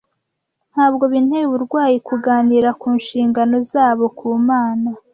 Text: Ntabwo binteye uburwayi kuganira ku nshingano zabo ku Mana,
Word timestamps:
Ntabwo 0.71 1.03
binteye 1.11 1.43
uburwayi 1.47 1.97
kuganira 2.07 2.69
ku 2.79 2.87
nshingano 2.99 3.55
zabo 3.71 4.05
ku 4.17 4.25
Mana, 4.49 4.89